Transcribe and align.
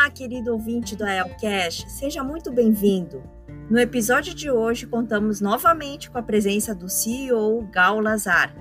Olá, 0.00 0.08
querido 0.08 0.52
ouvinte 0.52 0.96
do 0.96 1.04
Elcast. 1.04 1.90
Seja 1.90 2.24
muito 2.24 2.50
bem-vindo. 2.50 3.22
No 3.68 3.78
episódio 3.78 4.34
de 4.34 4.50
hoje, 4.50 4.86
contamos 4.86 5.42
novamente 5.42 6.10
com 6.10 6.16
a 6.16 6.22
presença 6.22 6.74
do 6.74 6.88
CEO 6.88 7.68
Gal 7.70 8.00
Lazar, 8.00 8.56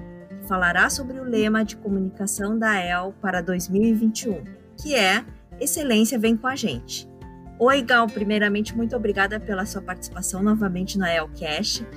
falará 0.49 0.89
sobre 0.89 1.17
o 1.17 1.23
lema 1.23 1.64
de 1.64 1.77
comunicação 1.77 2.59
da 2.59 2.75
EL 2.83 3.14
para 3.22 3.39
2021, 3.39 4.44
que 4.75 4.94
é 4.94 5.23
Excelência 5.61 6.19
vem 6.19 6.36
com 6.36 6.45
a 6.45 6.58
gente. 6.58 7.09
Oi, 7.58 7.81
Gal, 7.83 8.08
primeiramente, 8.08 8.75
muito 8.75 8.94
obrigada 8.94 9.39
pela 9.39 9.66
sua 9.66 9.81
participação 9.81 10.44
novamente 10.44 10.99
no 10.99 11.05
ELCast. 11.05 11.88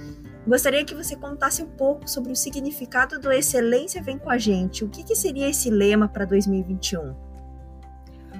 Gostaria 0.46 0.84
que 0.84 0.94
você 0.94 1.16
contasse 1.16 1.64
um 1.64 1.68
pouco 1.68 2.08
sobre 2.08 2.30
o 2.30 2.36
significado 2.36 3.18
do 3.18 3.32
Excelência 3.32 4.00
vem 4.00 4.18
com 4.18 4.30
a 4.30 4.38
gente. 4.38 4.84
O 4.84 4.88
que, 4.88 5.02
que 5.02 5.16
seria 5.16 5.50
esse 5.50 5.68
lema 5.68 6.06
para 6.06 6.24
2021? 6.24 7.12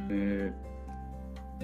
É, 0.09 0.53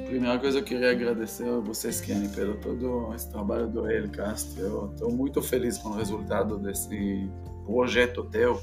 primeira 0.06 0.38
coisa, 0.38 0.58
eu 0.58 0.64
queria 0.64 0.90
agradecer 0.90 1.48
a 1.48 1.58
vocês, 1.58 2.00
Kenny, 2.00 2.28
pelo 2.28 2.56
todo 2.56 3.12
esse 3.14 3.30
trabalho 3.30 3.68
do 3.68 3.90
ELCast. 3.90 4.58
Eu 4.58 4.90
estou 4.92 5.10
muito 5.12 5.42
feliz 5.42 5.78
com 5.78 5.90
o 5.90 5.94
resultado 5.94 6.58
desse 6.58 7.30
projeto 7.64 8.24
teu. 8.24 8.60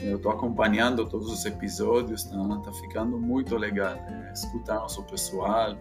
Eu 0.00 0.16
estou 0.16 0.30
acompanhando 0.30 1.06
todos 1.06 1.30
os 1.30 1.44
episódios, 1.44 2.24
tá, 2.24 2.36
tá 2.64 2.72
ficando 2.72 3.18
muito 3.18 3.56
legal. 3.56 3.94
Né? 3.94 4.30
Escutar 4.34 4.76
nosso 4.76 5.02
pessoal, 5.04 5.76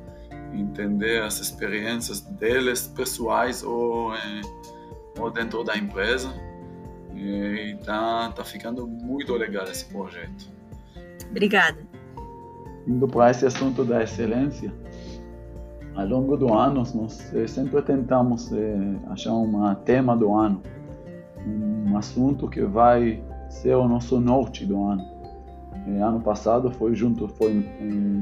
entender 0.54 1.22
as 1.22 1.40
experiências 1.40 2.22
deles 2.22 2.88
pessoais 2.88 3.64
ou, 3.64 4.16
é, 4.16 4.42
ou 5.20 5.30
dentro 5.30 5.64
da 5.64 5.78
empresa. 5.78 6.34
E 7.14 7.78
tá, 7.86 8.32
tá 8.32 8.44
ficando 8.44 8.88
muito 8.88 9.34
legal 9.34 9.66
esse 9.66 9.86
projeto. 9.86 10.50
Obrigada. 11.30 11.95
Indo 12.88 13.08
para 13.08 13.32
esse 13.32 13.46
assunto 13.46 13.84
da 13.84 14.04
excelência, 14.04 14.72
ao 15.96 16.06
longo 16.06 16.38
do 16.38 16.54
ano 16.54 16.84
nós 16.94 17.34
eh, 17.34 17.48
sempre 17.48 17.82
tentamos 17.82 18.52
eh, 18.52 18.96
achar 19.10 19.34
um 19.34 19.74
tema 19.76 20.16
do 20.16 20.34
ano 20.34 20.62
um 21.48 21.98
assunto 21.98 22.48
que 22.48 22.62
vai 22.62 23.22
ser 23.50 23.76
o 23.76 23.88
nosso 23.88 24.20
norte 24.20 24.66
do 24.66 24.84
ano. 24.84 25.16
É, 25.88 26.02
ano 26.02 26.20
passado 26.20 26.72
foi 26.72 26.96
junto 26.96 27.28
foi 27.28 27.64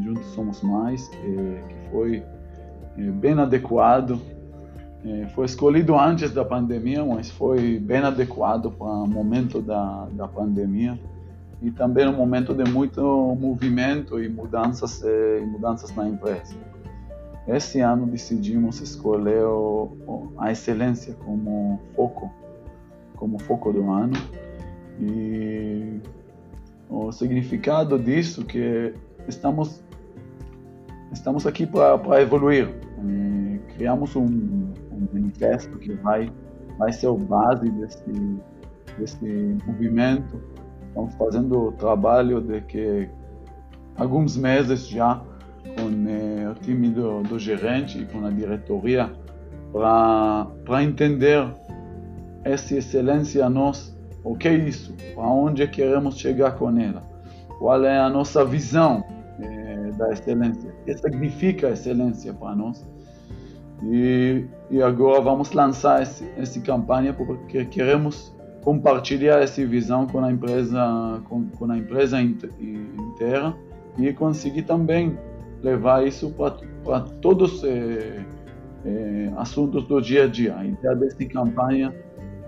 juntos 0.04 0.26
somos 0.34 0.62
mais 0.62 1.08
que 1.08 1.60
foi 1.90 2.24
bem 3.14 3.40
adequado 3.40 4.20
foi 5.34 5.46
escolhido 5.46 5.98
antes 5.98 6.32
da 6.34 6.44
pandemia 6.44 7.06
mas 7.06 7.30
foi 7.30 7.80
bem 7.80 8.00
adequado 8.00 8.70
para 8.70 8.86
o 8.86 9.08
momento 9.08 9.62
da, 9.62 10.08
da 10.12 10.28
pandemia 10.28 11.00
e 11.64 11.72
também 11.72 12.08
um 12.08 12.16
momento 12.16 12.54
de 12.54 12.70
muito 12.70 13.02
movimento 13.40 14.22
e 14.22 14.30
mudanças 14.30 15.02
e 15.02 15.46
mudanças 15.46 15.96
na 15.96 16.08
empresa 16.08 16.56
esse 17.48 17.82
ano 17.82 18.06
decidimos 18.06 18.80
escolher 18.80 19.44
a 20.38 20.52
excelência 20.52 21.14
como 21.26 21.80
foco 21.96 22.32
como 23.16 23.40
foco 23.40 23.72
do 23.72 23.90
ano. 23.92 24.14
E 25.00 26.00
o 26.90 27.12
significado 27.12 27.98
disso 28.00 28.46
que 28.46 28.94
estamos 29.28 29.84
estamos 31.12 31.46
aqui 31.46 31.66
para 31.66 32.22
evoluir. 32.22 32.70
E 33.06 33.60
criamos 33.76 34.16
um, 34.16 34.26
um 34.26 35.08
manifesto 35.14 35.78
que 35.78 35.94
vai 35.96 36.32
vai 36.78 36.92
ser 36.92 37.08
o 37.08 37.18
base 37.18 37.70
desse 37.70 38.04
desse 38.98 39.58
movimento. 39.66 40.42
Estamos 40.94 41.16
fazendo 41.16 41.60
o 41.60 41.72
trabalho 41.72 42.40
de 42.40 42.62
que 42.62 43.10
alguns 43.96 44.38
meses 44.38 44.88
já 44.88 45.20
com 45.76 46.08
eh, 46.08 46.52
o 46.52 46.54
time 46.54 46.90
do, 46.90 47.24
do 47.24 47.40
gerente 47.40 47.98
e 47.98 48.06
com 48.06 48.24
a 48.24 48.30
diretoria 48.30 49.12
para 49.72 50.84
entender 50.84 51.52
essa 52.44 52.76
excelência 52.76 53.44
a 53.44 53.50
nós, 53.50 53.98
o 54.24 54.36
que 54.36 54.48
é 54.48 54.54
isso? 54.54 54.94
Aonde 55.18 55.66
queremos 55.68 56.20
chegar 56.20 56.52
com 56.52 56.70
ela? 56.78 57.02
Qual 57.58 57.84
é 57.84 57.98
a 57.98 58.08
nossa 58.08 58.46
visão 58.46 59.04
é, 59.40 59.90
da 59.98 60.12
excelência? 60.12 60.70
O 60.70 60.86
que 60.86 60.94
significa 60.96 61.72
excelência 61.72 62.36
para 62.36 62.56
nós? 62.56 62.88
E, 63.82 64.46
e 64.70 64.80
agora 64.80 65.22
vamos 65.22 65.52
lançar 65.54 66.04
essa 66.04 66.62
campanha 66.62 67.14
porque 67.14 67.66
queremos 67.66 68.32
compartilhar 68.64 69.42
essa 69.42 69.66
visão 69.66 70.08
com 70.08 70.20
a 70.24 70.32
empresa, 70.32 71.22
com, 71.28 71.46
com 71.50 71.72
a 71.72 71.78
empresa 71.78 72.22
inteira 72.22 73.54
e 73.98 74.12
conseguir 74.14 74.64
também 74.64 75.18
levar 75.62 76.06
isso 76.06 76.34
para 76.84 77.02
todos 77.22 77.56
os 77.56 77.64
é, 77.64 78.26
é, 78.86 79.32
assuntos 79.38 79.84
do 79.88 80.02
dia 80.02 80.26
a 80.26 80.28
dia. 80.28 80.58
A 80.58 80.66
ideia 80.66 80.96
dessa 80.96 81.26
campanha 81.26 81.94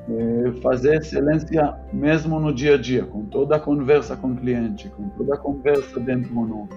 é, 0.09 0.51
fazer 0.61 0.97
excelência 0.97 1.75
mesmo 1.91 2.39
no 2.39 2.53
dia 2.53 2.75
a 2.75 2.77
dia, 2.77 3.05
com 3.05 3.25
toda 3.25 3.55
a 3.55 3.59
conversa 3.59 4.15
com 4.15 4.31
o 4.31 4.35
cliente, 4.35 4.89
com 4.89 5.09
toda 5.09 5.35
a 5.35 5.37
conversa 5.37 5.99
dentro 5.99 6.33
do 6.33 6.69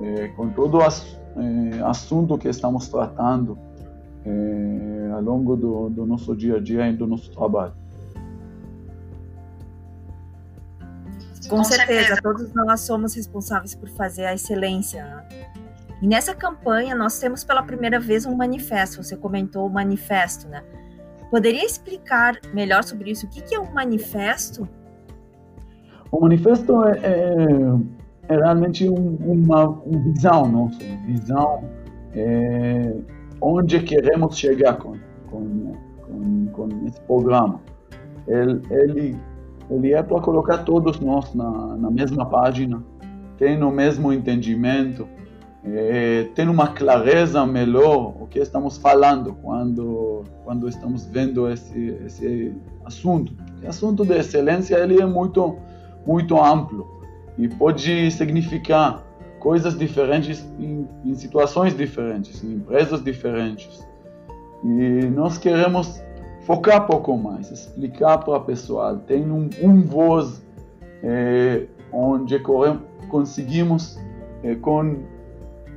é, 0.00 0.28
com 0.28 0.48
todo 0.50 0.78
o 0.78 0.82
é, 0.82 1.82
assunto 1.84 2.36
que 2.36 2.48
estamos 2.48 2.88
tratando 2.88 3.58
é, 4.24 5.10
ao 5.12 5.20
longo 5.20 5.56
do, 5.56 5.88
do, 5.90 6.06
nosso 6.06 6.34
dia 6.34 6.56
a 6.56 6.60
dia 6.60 6.88
e 6.88 6.92
do 6.92 7.06
nosso 7.06 7.30
trabalho. 7.30 7.72
Com 11.48 11.64
certeza, 11.64 12.16
todos 12.22 12.52
nós 12.54 12.80
somos 12.80 13.14
responsáveis 13.14 13.74
por 13.74 13.88
fazer 13.90 14.24
a 14.26 14.34
excelência. 14.34 15.24
E 16.00 16.06
nessa 16.06 16.34
campanha 16.34 16.94
nós 16.94 17.18
temos 17.18 17.44
pela 17.44 17.62
primeira 17.62 17.98
vez 17.98 18.26
um 18.26 18.34
manifesto. 18.34 19.02
Você 19.02 19.16
comentou 19.16 19.66
o 19.66 19.70
manifesto, 19.70 20.48
né? 20.48 20.62
Poderia 21.30 21.64
explicar 21.64 22.38
melhor 22.52 22.84
sobre 22.84 23.10
isso? 23.10 23.26
O 23.26 23.28
que, 23.28 23.40
que 23.40 23.54
é 23.54 23.60
um 23.60 23.72
manifesto? 23.72 24.68
O 26.10 26.20
manifesto 26.20 26.84
é, 26.84 26.98
é, 27.02 28.34
é 28.34 28.36
realmente 28.36 28.88
um, 28.88 29.16
uma, 29.16 29.68
uma 29.68 29.98
visão 30.00 30.46
nossa, 30.46 30.84
uma 30.84 31.06
visão 31.06 31.64
é, 32.14 32.94
onde 33.40 33.80
queremos 33.80 34.38
chegar 34.38 34.76
com, 34.76 34.96
com, 35.28 35.72
com, 36.02 36.46
com 36.52 36.68
esse 36.86 37.00
programa. 37.02 37.60
Ele, 38.28 38.60
ele, 38.70 39.16
ele 39.70 39.92
é 39.92 40.02
para 40.02 40.20
colocar 40.20 40.58
todos 40.58 41.00
nós 41.00 41.34
na, 41.34 41.76
na 41.76 41.90
mesma 41.90 42.26
página, 42.26 42.82
tem 43.38 43.62
o 43.62 43.70
mesmo 43.70 44.12
entendimento, 44.12 45.08
é, 45.64 46.28
ter 46.34 46.48
uma 46.48 46.68
clareza 46.68 47.44
melhor 47.46 48.14
o 48.20 48.26
que 48.26 48.38
estamos 48.38 48.76
falando 48.76 49.34
quando 49.42 50.22
quando 50.44 50.68
estamos 50.68 51.06
vendo 51.06 51.50
esse 51.50 51.98
esse 52.04 52.54
assunto. 52.84 53.32
O 53.62 53.68
assunto 53.68 54.04
de 54.04 54.14
excelência 54.18 54.76
ele 54.76 55.00
é 55.00 55.06
muito 55.06 55.56
muito 56.06 56.38
amplo 56.38 56.86
e 57.38 57.48
pode 57.48 58.10
significar 58.10 59.02
coisas 59.40 59.76
diferentes 59.76 60.46
em, 60.58 60.86
em 61.04 61.14
situações 61.14 61.74
diferentes, 61.76 62.44
em 62.44 62.54
empresas 62.54 63.02
diferentes. 63.02 63.86
E 64.62 65.06
nós 65.06 65.38
queremos 65.38 66.02
focar 66.44 66.86
pouco 66.86 67.16
mais, 67.16 67.50
explicar 67.50 68.18
para 68.18 68.36
a 68.36 68.40
pessoa, 68.40 69.02
tem 69.06 69.30
um, 69.30 69.50
um 69.62 69.82
voz 69.82 70.42
é, 71.02 71.64
onde 71.92 72.38
conseguimos 73.08 73.98
é, 74.42 74.54
com 74.54 75.02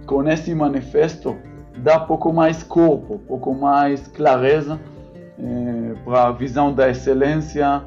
com 0.07 0.27
esse 0.27 0.55
manifesto 0.55 1.35
dá 1.83 1.99
pouco 1.99 2.33
mais 2.33 2.63
corpo, 2.63 3.19
pouco 3.27 3.53
mais 3.53 4.07
clareza 4.07 4.79
é, 5.37 5.93
para 6.03 6.29
a 6.29 6.31
visão 6.31 6.73
da 6.73 6.89
excelência 6.89 7.83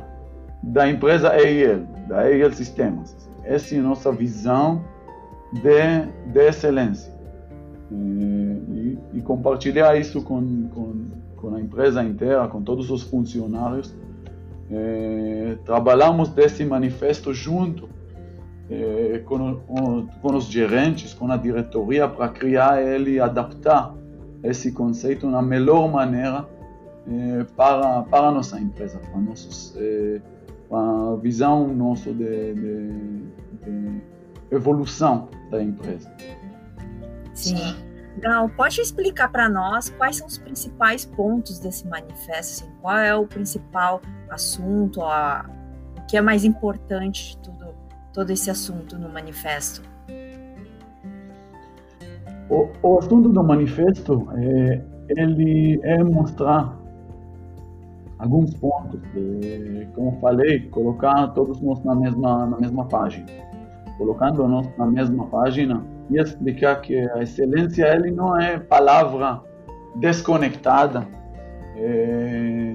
da 0.63 0.89
empresa 0.89 1.35
EIL, 1.37 1.87
da 2.07 2.31
EIL 2.31 2.53
Sistemas. 2.53 3.17
Essa 3.43 3.75
é 3.75 3.79
a 3.79 3.83
nossa 3.83 4.13
visão 4.13 4.85
de, 5.53 6.31
de 6.31 6.41
excelência. 6.41 7.13
E, 7.91 8.99
e, 9.15 9.23
compartilhar 9.23 9.97
isso 9.97 10.23
com, 10.23 10.69
com, 10.69 11.07
com, 11.51 11.57
a 11.57 11.61
empresa 11.61 12.03
inteira, 12.05 12.47
com 12.49 12.63
todos 12.63 12.91
os 12.91 13.03
funcionários. 13.03 13.95
É, 14.71 15.59
trabalhamos 15.65 16.29
desse 16.29 16.65
manifesto 16.65 17.35
junto 17.35 17.89
é, 18.71 19.21
com, 19.25 19.57
com, 19.57 20.37
os 20.37 20.45
gerentes, 20.45 21.13
com 21.13 21.31
a 21.31 21.37
diretoria, 21.37 22.07
para 22.07 22.29
criar 22.29 22.81
ele 22.81 23.19
adaptar 23.19 23.93
esse 24.45 24.71
conceito 24.71 25.27
na 25.29 25.43
melhor 25.43 25.91
maneira 25.91 26.49
é, 27.09 27.45
para, 27.57 28.03
para 28.03 28.29
a 28.29 28.31
nossa 28.31 28.61
empresa, 28.61 28.99
para, 28.99 29.21
nossos, 29.21 29.75
é, 29.77 30.21
para 30.69 30.79
a 30.79 31.17
visão 31.17 31.67
nossa 31.75 32.13
de, 32.13 32.55
de, 32.55 32.89
de 33.65 34.03
evolução 34.53 35.29
da 35.51 35.61
empresa. 35.61 36.09
Sim. 37.35 37.90
Gal, 38.19 38.49
pode 38.51 38.81
explicar 38.81 39.31
para 39.31 39.49
nós 39.49 39.89
quais 39.91 40.17
são 40.17 40.27
os 40.27 40.37
principais 40.37 41.05
pontos 41.05 41.59
desse 41.59 41.87
manifesto? 41.87 42.65
Assim, 42.65 42.73
qual 42.81 42.99
é 42.99 43.15
o 43.15 43.27
principal 43.27 44.01
assunto, 44.29 45.03
a, 45.03 45.49
o 45.97 46.07
que 46.07 46.17
é 46.17 46.21
mais 46.21 46.45
importante 46.45 47.31
de 47.31 47.39
tudo, 47.39 47.75
todo 48.13 48.31
esse 48.31 48.51
assunto 48.51 48.99
no 48.99 49.09
manifesto? 49.09 49.83
O, 52.49 52.69
o 52.83 52.99
assunto 52.99 53.29
do 53.29 53.45
manifesto 53.45 54.29
é, 54.37 54.83
ele 55.17 55.81
é 55.83 56.03
mostrar 56.03 56.77
alguns 58.19 58.53
pontos, 58.55 59.01
de, 59.15 59.89
como 59.95 60.19
falei, 60.21 60.69
colocar 60.69 61.29
todos 61.29 61.61
nós 61.61 61.83
na 61.85 61.95
mesma 61.95 62.47
na 62.47 62.59
mesma 62.59 62.85
página 62.87 63.27
colocando 63.97 64.49
nós 64.49 64.67
na 64.77 64.87
mesma 64.87 65.27
página 65.27 65.83
e 66.11 66.19
explicar 66.19 66.81
que 66.81 66.99
a 67.11 67.23
excelência 67.23 67.87
ele 67.87 68.11
não 68.11 68.39
é 68.39 68.59
palavra 68.59 69.41
desconectada, 69.97 71.07
é, 71.77 72.75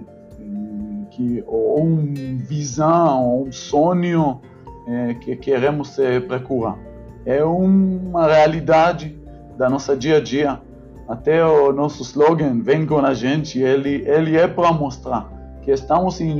que 1.11 1.43
ou 1.45 1.83
uma 1.83 2.13
visão, 2.37 3.25
ou 3.25 3.47
um 3.47 3.51
sonho 3.51 4.41
é, 4.87 5.13
que 5.15 5.35
queremos 5.35 5.97
procurar. 6.27 6.77
É 7.25 7.43
uma 7.43 8.27
realidade 8.27 9.17
da 9.57 9.69
nossa 9.69 9.95
dia 9.95 10.17
a 10.17 10.21
dia. 10.21 10.61
Até 11.07 11.45
o 11.45 11.71
nosso 11.71 12.01
slogan 12.03 12.61
vem 12.61 12.85
com 12.85 12.99
a 12.99 13.13
gente, 13.13 13.59
ele 13.59 14.03
ele 14.07 14.35
é 14.35 14.47
para 14.47 14.71
mostrar 14.71 15.31
que 15.61 15.71
estamos 15.71 16.19
em 16.21 16.39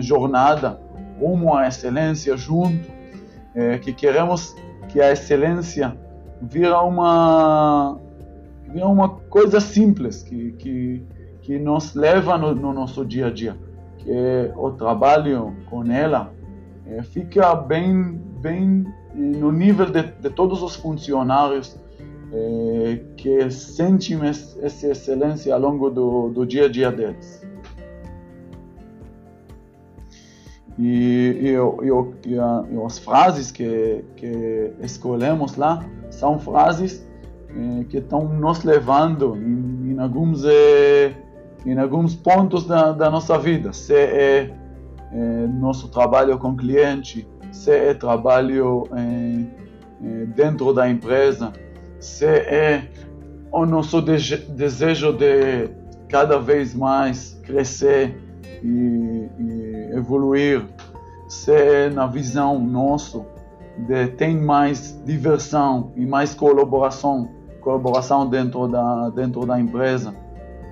jornada 0.00 0.80
rumo 1.20 1.54
à 1.54 1.66
excelência 1.66 2.36
junto 2.36 2.98
é, 3.54 3.78
que 3.78 3.92
queremos 3.92 4.54
que 4.88 5.00
a 5.00 5.12
excelência 5.12 5.96
vira 6.40 6.80
uma 6.82 7.98
vira 8.68 8.86
uma 8.86 9.08
coisa 9.08 9.60
simples 9.60 10.22
que 10.22 10.52
que, 10.52 11.02
que 11.42 11.58
nos 11.58 11.94
leva 11.94 12.36
no, 12.38 12.54
no 12.54 12.72
nosso 12.72 13.04
dia 13.04 13.26
a 13.26 13.30
dia 13.30 13.56
que 13.98 14.10
é 14.10 14.52
o 14.56 14.70
trabalho 14.72 15.54
com 15.68 15.84
ela 15.84 16.32
é, 16.86 17.02
fica 17.02 17.54
bem 17.54 18.20
bem 18.40 18.86
no 19.14 19.50
nível 19.50 19.86
de, 19.86 20.02
de 20.02 20.30
todos 20.30 20.62
os 20.62 20.76
funcionários 20.76 21.78
é, 22.32 23.00
que 23.16 23.50
sentem 23.50 24.18
essa 24.26 24.88
excelência 24.88 25.54
ao 25.54 25.60
longo 25.60 25.90
do, 25.90 26.28
do 26.28 26.46
dia 26.46 26.66
a 26.66 26.68
dia 26.68 26.90
deles. 26.92 27.46
E, 30.78 30.84
e, 31.40 32.28
e, 32.28 32.34
e, 32.34 32.38
as 32.86 32.98
frases 32.98 33.50
que, 33.50 34.04
que 34.16 34.72
escolhemos 34.80 35.56
lá 35.56 35.84
são 36.08 36.38
frases 36.38 37.04
eh, 37.50 37.84
que 37.88 37.98
estão 37.98 38.28
nos 38.28 38.62
levando 38.62 39.36
em, 39.36 39.92
em 39.92 39.98
alguns, 39.98 40.44
eh, 40.44 41.12
em 41.66 41.76
alguns 41.78 42.14
pontos 42.14 42.64
da, 42.64 42.92
da 42.92 43.10
nossa 43.10 43.36
vida. 43.38 43.72
Se 43.72 43.92
é, 43.92 44.54
é 45.12 45.46
nosso 45.48 45.88
trabalho 45.88 46.38
com 46.38 46.56
cliente, 46.56 47.26
se 47.50 47.72
é 47.72 47.94
trabalho 47.94 48.84
dentro 50.36 50.72
da 50.72 50.88
empresa, 50.88 51.52
se 51.98 52.24
é 52.24 52.88
o 53.50 53.66
nosso 53.66 54.00
desejo 54.00 55.12
de 55.12 55.70
cada 56.08 56.38
vez 56.38 56.74
mais 56.74 57.40
crescer 57.42 58.16
e, 58.62 59.28
e 59.38 59.67
evoluir, 59.98 60.64
ser 61.28 61.90
na 61.92 62.06
visão 62.06 62.58
nossa 62.58 63.24
de 63.76 64.08
tem 64.08 64.36
mais 64.36 65.00
diversão 65.04 65.92
e 65.94 66.04
mais 66.04 66.34
colaboração, 66.34 67.28
colaboração 67.60 68.28
dentro 68.28 68.66
da 68.66 69.10
dentro 69.10 69.46
da 69.46 69.60
empresa. 69.60 70.14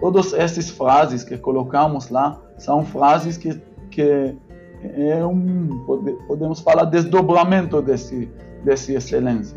Todas 0.00 0.32
essas 0.32 0.70
frases 0.70 1.23
que 1.23 1.38
colocamos 1.38 2.08
lá 2.08 2.40
são 2.58 2.84
frases 2.84 3.37
que 3.37 3.61
que 3.90 4.37
é 4.82 5.25
um 5.25 5.84
podemos 6.26 6.61
falar 6.61 6.84
desdobramento 6.84 7.81
desse 7.81 8.28
desse 8.64 8.94
excelência 8.94 9.56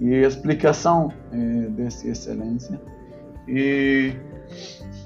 e 0.00 0.14
explicação 0.14 1.12
é, 1.32 1.36
dessa 1.70 2.08
excelência 2.08 2.80
e 3.48 4.14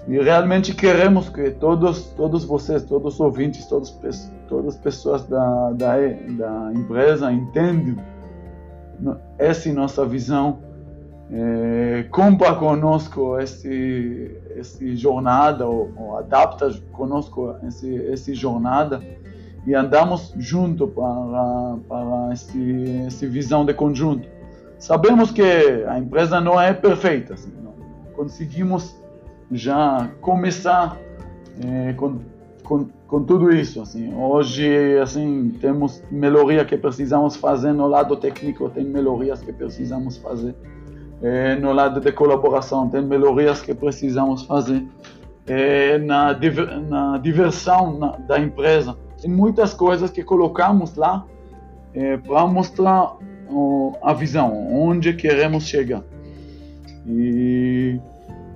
e 0.08 0.18
realmente 0.18 0.74
queremos 0.74 1.28
que 1.28 1.50
todos, 1.50 2.06
todos 2.16 2.44
vocês, 2.44 2.82
todos 2.84 3.14
os 3.14 3.20
ouvintes, 3.20 3.66
todos, 3.66 3.90
todas 4.48 4.74
as 4.74 4.80
pessoas 4.80 5.24
da, 5.26 5.72
da, 5.72 5.96
da 5.96 6.72
empresa 6.74 7.30
entendam 7.32 7.96
essa 9.38 9.72
nossa 9.72 10.04
visão, 10.04 10.58
é, 11.32 12.04
compra 12.10 12.54
conosco 12.54 13.38
esse, 13.38 14.36
esse 14.56 14.96
jornada, 14.96 15.66
ou, 15.66 15.92
ou 15.96 16.18
adapta 16.18 16.72
conosco 16.92 17.54
esse, 17.66 17.94
esse 17.94 18.34
jornada 18.34 19.00
e 19.66 19.74
andamos 19.74 20.34
junto 20.38 20.88
para, 20.88 21.76
para 21.88 22.32
esse, 22.32 23.04
essa 23.06 23.26
visão 23.26 23.64
de 23.64 23.74
conjunto. 23.74 24.28
Sabemos 24.78 25.30
que 25.30 25.42
a 25.86 25.98
empresa 25.98 26.40
não 26.40 26.60
é 26.60 26.72
perfeita, 26.72 27.34
assim, 27.34 27.52
não 27.62 27.74
conseguimos 28.14 28.98
já 29.50 30.10
começar 30.20 30.96
é, 31.64 31.92
com, 31.94 32.18
com, 32.62 32.86
com, 33.06 33.24
tudo 33.24 33.50
isso. 33.52 33.80
Assim. 33.82 34.14
Hoje 34.14 34.98
assim, 34.98 35.56
temos 35.60 36.02
melhoria 36.10 36.64
que 36.64 36.76
precisamos 36.76 37.36
fazer 37.36 37.72
no 37.72 37.86
lado 37.86 38.16
técnico, 38.16 38.68
tem 38.70 38.84
melhorias 38.84 39.40
que 39.40 39.52
precisamos 39.52 40.16
fazer. 40.16 40.54
É, 41.22 41.54
no 41.56 41.72
lado 41.72 42.00
de 42.00 42.12
colaboração, 42.12 42.88
tem 42.88 43.02
melhorias 43.02 43.60
que 43.60 43.74
precisamos 43.74 44.44
fazer. 44.44 44.86
É, 45.46 45.98
na, 45.98 46.38
na 46.88 47.18
diversão 47.18 47.98
na, 47.98 48.16
da 48.16 48.38
empresa, 48.38 48.96
tem 49.20 49.30
muitas 49.30 49.74
coisas 49.74 50.10
que 50.10 50.22
colocamos 50.22 50.94
lá 50.94 51.26
é, 51.92 52.16
para 52.16 52.46
mostrar 52.46 53.16
a 54.02 54.12
visão, 54.12 54.52
onde 54.72 55.12
queremos 55.12 55.64
chegar. 55.64 56.04
E 57.06 57.98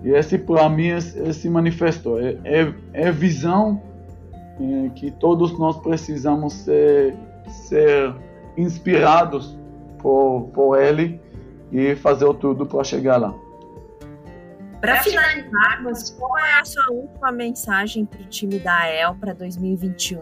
e 0.05 0.11
esse, 0.11 0.37
para 0.37 0.69
mim, 0.69 0.89
esse 0.89 1.49
manifesto 1.49 2.19
é, 2.19 2.37
é, 2.45 2.75
é 2.93 3.11
visão 3.11 3.83
é, 4.61 4.91
que 4.91 5.11
todos 5.11 5.59
nós 5.59 5.79
precisamos 5.79 6.53
ser, 6.53 7.17
ser 7.49 8.15
inspirados 8.55 9.59
por, 9.99 10.51
por 10.53 10.79
ele 10.79 11.19
e 11.73 11.97
fazer 11.97 12.33
tudo 12.35 12.67
para 12.67 12.85
chegar 12.85 13.17
lá. 13.17 13.35
Para 14.79 15.03
finalizarmos, 15.03 16.11
qual 16.11 16.37
é 16.39 16.61
a 16.61 16.65
sua 16.67 16.93
última 16.93 17.33
mensagem 17.33 18.05
para 18.05 18.21
o 18.21 18.27
time 18.27 18.59
da 18.59 18.81
AEL 18.81 19.15
para 19.15 19.33
2021? 19.33 20.21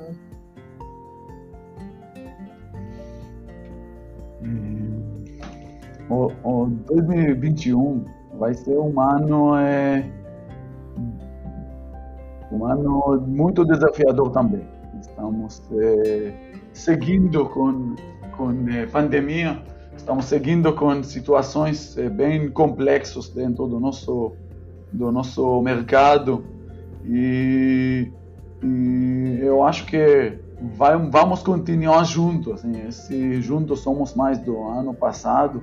Hum, 4.44 5.24
o, 6.08 6.30
o 6.44 6.66
2021 6.66 8.21
vai 8.42 8.54
ser 8.54 8.76
um 8.76 9.00
ano 9.00 9.56
é, 9.56 10.04
um 12.50 12.66
ano 12.66 13.24
muito 13.24 13.64
desafiador 13.64 14.30
também. 14.30 14.66
Estamos 15.00 15.62
é, 15.70 16.32
seguindo 16.72 17.46
com 17.46 17.94
com 18.36 18.50
é, 18.68 18.86
pandemia, 18.86 19.62
estamos 19.96 20.24
seguindo 20.24 20.72
com 20.72 21.04
situações 21.04 21.96
é, 21.96 22.08
bem 22.08 22.50
complexas 22.50 23.28
dentro 23.28 23.68
do 23.68 23.78
nosso 23.78 24.32
do 24.92 25.12
nosso 25.12 25.62
mercado 25.62 26.44
e, 27.04 28.10
e 28.60 29.38
eu 29.40 29.62
acho 29.62 29.86
que 29.86 30.36
vai, 30.76 30.96
vamos 30.98 31.44
continuar 31.44 32.02
juntos. 32.02 32.54
Assim, 32.54 32.72
esse 32.88 33.40
juntos 33.40 33.80
somos 33.80 34.14
mais 34.16 34.38
do 34.40 34.60
ano 34.64 34.92
passado 34.92 35.62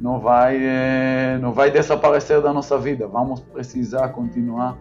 não 0.00 0.18
vai, 0.20 0.58
é, 0.60 1.38
não 1.40 1.52
vai 1.52 1.70
desaparecer 1.70 2.40
da 2.40 2.52
nossa 2.52 2.78
vida. 2.78 3.06
Vamos 3.06 3.40
precisar 3.40 4.08
continuar 4.08 4.76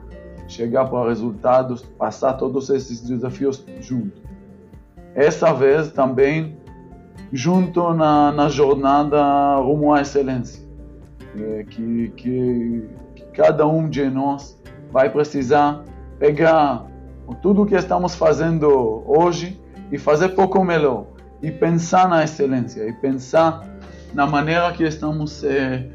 chegar 0.48 0.86
para 0.86 1.10
resultados, 1.10 1.82
passar 1.98 2.34
todos 2.34 2.70
esses 2.70 3.02
desafios 3.02 3.66
junto. 3.82 4.22
Essa 5.14 5.54
vez 5.54 5.92
também 5.92 6.58
junto 7.32 7.94
na, 7.94 8.32
na 8.32 8.50
jornada 8.50 9.56
rumo 9.56 9.94
à 9.94 10.02
excelência, 10.02 10.64
é, 11.38 11.64
que, 11.64 12.10
que, 12.16 12.84
que 13.16 13.24
cada 13.34 13.66
um 13.66 13.90
de 13.90 14.10
nós 14.10 14.60
vai 14.92 15.10
precisar 15.10 15.84
pegar 16.20 16.86
tudo 17.42 17.66
que 17.66 17.76
estamos 17.76 18.16
fazendo 18.16 19.04
hoje 19.06 19.60
e 19.92 19.98
fazer 19.98 20.30
pouco 20.30 20.64
melhor 20.64 21.08
e 21.42 21.52
pensar 21.52 22.08
na 22.08 22.24
excelência 22.24 22.88
e 22.88 22.94
pensar 22.94 23.66
na 24.16 24.26
maneira 24.26 24.72
que 24.72 24.84
estamos 24.84 25.44
é, 25.44 25.90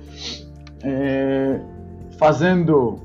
é, 0.84 1.58
fazendo 2.18 3.00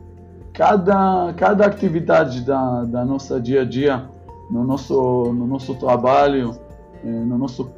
cada, 0.54 1.34
cada 1.38 1.66
atividade 1.66 2.42
da, 2.42 2.84
da 2.84 3.06
nossa 3.06 3.40
dia 3.40 3.62
a 3.62 3.66
dia 3.66 4.04
no 4.52 4.66
nosso, 4.66 5.34
no 5.34 5.48
nosso 5.48 5.74
trabalho, 5.76 6.60
é, 7.02 7.08
no 7.08 7.38
nosso 7.38 7.72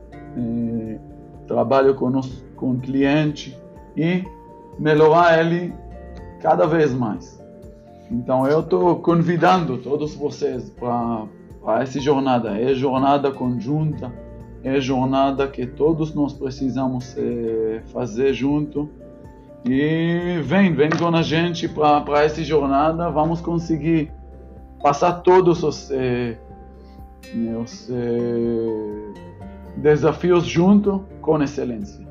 trabalho 1.47 1.95
com, 1.95 2.09
nosso, 2.09 2.43
com 2.55 2.71
o 2.71 2.77
cliente 2.77 3.57
e 3.95 4.23
melhorar 4.77 5.39
ele 5.39 5.73
cada 6.41 6.65
vez 6.65 6.93
mais. 6.93 7.41
Então 8.11 8.47
eu 8.47 8.61
estou 8.61 8.95
convidando 8.97 9.77
todos 9.77 10.15
vocês 10.15 10.71
para 10.71 11.81
essa 11.81 11.99
jornada. 11.99 12.59
É 12.59 12.73
jornada 12.73 13.31
conjunta 13.31 14.11
é 14.67 14.81
jornada 14.81 15.47
que 15.47 15.65
todos 15.65 16.13
nós 16.13 16.33
precisamos 16.33 17.15
é, 17.17 17.81
fazer 17.91 18.33
junto. 18.33 18.89
E 19.65 20.39
vem, 20.43 20.73
vem 20.73 20.89
com 20.89 21.07
a 21.07 21.21
gente 21.21 21.67
para 21.67 22.23
essa 22.23 22.43
jornada. 22.43 23.09
Vamos 23.09 23.41
conseguir 23.41 24.11
passar 24.81 25.21
todos 25.21 25.63
os, 25.63 25.89
é, 25.91 26.37
os 27.61 27.89
é, 27.89 29.77
desafios 29.77 30.45
junto 30.45 31.05
com 31.21 31.41
excelência. 31.41 32.05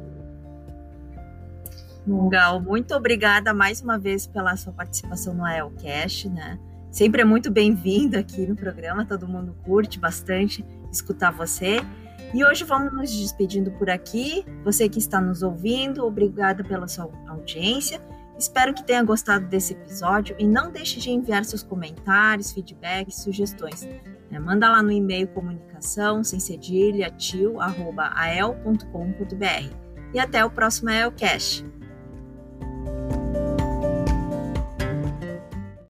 Gal, 2.30 2.60
muito 2.60 2.94
obrigada 2.94 3.52
mais 3.52 3.82
uma 3.82 3.98
vez 3.98 4.26
pela 4.26 4.56
sua 4.56 4.72
participação 4.72 5.34
no 5.34 5.44
AELCast, 5.44 6.28
né? 6.28 6.58
Sempre 6.90 7.22
é 7.22 7.24
muito 7.24 7.50
bem-vindo 7.50 8.16
aqui 8.16 8.46
no 8.46 8.54
programa, 8.54 9.04
todo 9.04 9.26
mundo 9.26 9.56
curte 9.64 9.98
bastante 9.98 10.64
escutar 10.90 11.30
você. 11.32 11.80
E 12.36 12.44
hoje 12.44 12.64
vamos 12.64 12.92
nos 12.92 13.10
despedindo 13.10 13.70
por 13.70 13.88
aqui. 13.88 14.44
Você 14.62 14.90
que 14.90 14.98
está 14.98 15.18
nos 15.22 15.42
ouvindo, 15.42 16.04
obrigada 16.04 16.62
pela 16.62 16.86
sua 16.86 17.10
audiência. 17.26 17.98
Espero 18.38 18.74
que 18.74 18.84
tenha 18.84 19.02
gostado 19.02 19.46
desse 19.46 19.72
episódio 19.72 20.36
e 20.38 20.46
não 20.46 20.70
deixe 20.70 21.00
de 21.00 21.10
enviar 21.10 21.46
seus 21.46 21.62
comentários, 21.62 22.52
feedbacks, 22.52 23.22
sugestões. 23.22 23.88
É, 24.30 24.38
manda 24.38 24.68
lá 24.68 24.82
no 24.82 24.92
e-mail 24.92 25.28
comunicação 25.28 26.22
sem 26.22 26.38
cedilha 26.38 27.10
tio, 27.10 27.58
arroba. 27.58 28.12
E 30.12 30.18
até 30.20 30.44
o 30.44 30.50
próximo 30.50 30.90
AELcast. 30.90 31.64